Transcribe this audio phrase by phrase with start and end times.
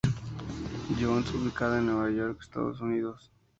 [0.99, 3.29] John's, ubicada en Nueva York, Estados Unidos.